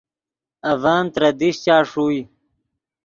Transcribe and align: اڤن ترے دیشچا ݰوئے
اڤن 0.71 1.03
ترے 1.13 1.29
دیشچا 1.39 1.77
ݰوئے 1.89 2.21